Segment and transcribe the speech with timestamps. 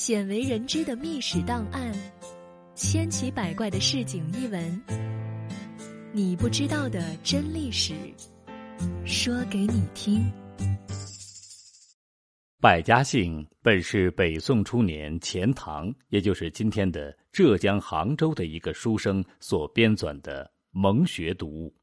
[0.00, 1.92] 鲜为人知的秘史档案，
[2.74, 4.82] 千奇百怪的市井异闻，
[6.10, 7.92] 你不知道的真历史，
[9.04, 10.24] 说给你听。
[12.62, 21.74] 百家姓本是北宋初年钱塘，也就是今天的浙江杭州的一个书生所编纂的蒙学读物，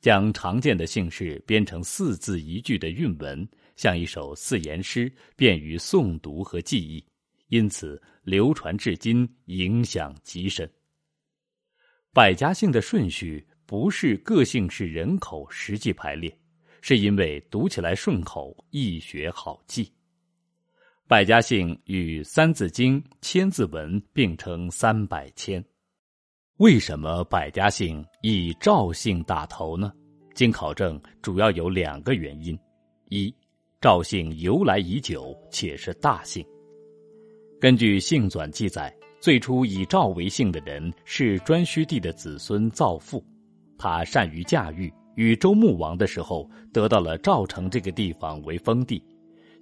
[0.00, 7.04] 将常见的姓氏编成四字一句的韵文，像一首四言诗，便于诵读和记忆，
[7.50, 10.68] 因此流传至今，影响极深。
[12.12, 16.36] 百家姓的顺序不是个姓氏人口实际排列，
[16.80, 19.92] 是因为读起来顺口，易学好记。
[21.08, 25.64] 百家姓与《三字经》《千字文》并称三百千。
[26.58, 29.92] 为什么百家姓以赵姓打头呢？
[30.34, 32.56] 经考证，主要有两个原因：
[33.08, 33.34] 一，
[33.80, 36.46] 赵姓由来已久，且是大姓。
[37.60, 43.22] 根据《姓纂》记载，最初以赵为姓的人是颛顼帝的子孙赵父，
[43.76, 49.04] 他善于驾驭，与周穆王的时候得到了赵城这个地方为封地。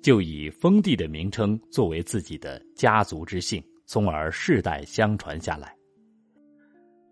[0.00, 5.74] 就以封地的名称作为自己的家族之姓，从而世代相传下来。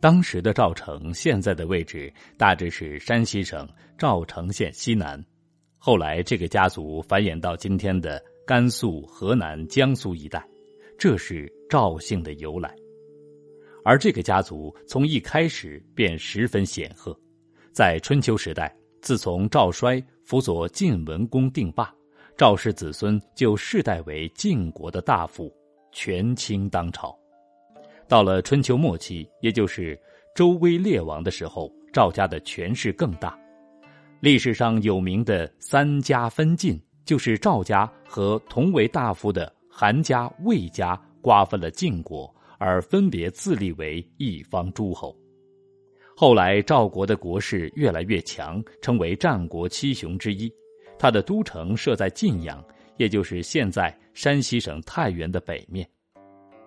[0.00, 5.20] 当时的赵城现在的位置大致是山西省赵城县西南，
[5.78, 10.47] 后来这个家族繁衍到今天的甘肃、河南、江苏一带，
[10.98, 12.75] 这是赵姓的由来。
[13.84, 17.16] 而这个家族从一开始便十分显赫，
[17.72, 21.94] 在春秋时代，自从赵衰辅佐晋文公定霸。
[22.36, 25.50] 赵氏子孙就世代为晋国的大夫，
[25.91, 27.16] 权倾当朝。
[28.06, 29.98] 到了春秋末期，也就是
[30.34, 33.38] 周威烈王的时候，赵家的权势更大。
[34.20, 45.14] 历史上有名的三家分晋，就是赵家和同为大夫的韩家、魏家瓜分了晋国，而分别自立为一方诸侯。
[46.16, 50.50] 后来赵国的国势越来越强，成为战国七雄之一。
[50.98, 52.64] 他的都城设在晋阳，
[52.97, 55.87] 也就是现在山西省太原的北面。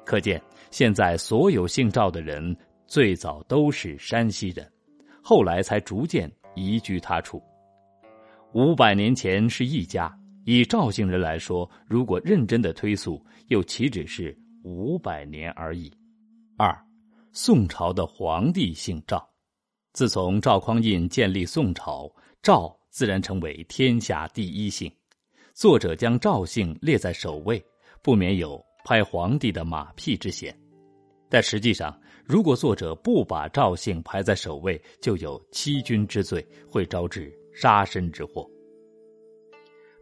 [0.05, 0.39] 可见，
[0.69, 2.55] 现在所有姓赵的人
[2.85, 4.71] 最早都是山西人，
[5.19, 7.41] 后来才逐渐移居他处。
[8.53, 10.15] 五百年前是一家，
[10.51, 15.93] 以赵姓人来说，如果认真的推溯，又岂止是五百年而已？
[16.57, 16.75] 二，
[17.31, 19.23] 宋朝的皇帝姓赵，
[19.93, 22.11] 自从赵匡胤建立宋朝，
[22.41, 22.75] 赵。
[22.89, 24.91] 自然成为天下第一姓，
[25.53, 27.63] 作者将赵姓列在首位，
[28.01, 30.57] 不免有拍皇帝的马屁之嫌。
[31.29, 31.95] 但实际上，
[32.25, 38.49] 如果作者不把赵姓排在首位，就有欺君之罪，会招致杀身之祸。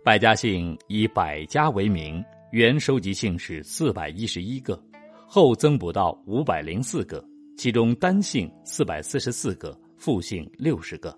[0.08, 4.82] 百家姓以百家为名，原收集姓氏四百一十一个，
[5.28, 7.22] 后增补到五百零四个，
[7.58, 11.14] 其中单姓四百四十四个，复姓六十个。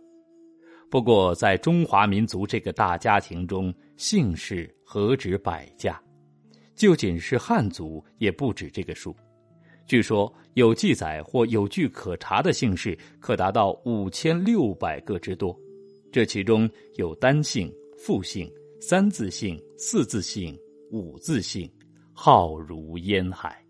[0.89, 6.01] 不过，在中华民族这个大家庭中，姓氏何止百家？
[6.75, 9.15] 就仅是汉族，也不止这个数。
[9.85, 15.55] 据说有记载或有据可查的姓氏，可达到五千六百个之多。
[16.11, 18.51] 这其中有单姓、复姓、
[18.81, 20.57] 三字性、四字性、
[20.89, 21.69] 五字性，
[22.13, 23.61] 浩如烟海。